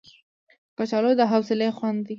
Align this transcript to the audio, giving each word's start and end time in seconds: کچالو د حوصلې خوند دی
کچالو 0.77 1.11
د 1.19 1.21
حوصلې 1.31 1.69
خوند 1.77 1.99
دی 2.05 2.09